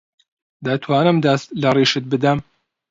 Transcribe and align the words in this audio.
دەتوانم 0.65 1.17
دەست 1.25 1.47
لە 1.61 1.69
ڕیشت 1.75 2.03
بدەم؟ 2.11 2.39